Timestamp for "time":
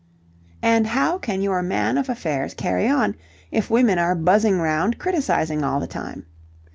5.85-6.25